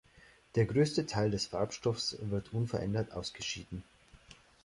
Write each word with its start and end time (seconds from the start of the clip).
Der 0.55 0.65
größte 0.65 1.05
Teil 1.05 1.29
des 1.29 1.45
Farbstoffs 1.45 2.17
wird 2.21 2.53
unverändert 2.53 3.11
ausgeschieden. 3.11 3.83